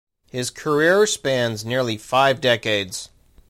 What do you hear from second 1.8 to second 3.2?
five decades.